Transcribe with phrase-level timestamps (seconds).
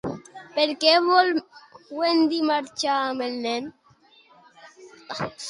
[0.53, 1.29] Per què vol
[1.99, 3.69] Wendy marxar amb el nen?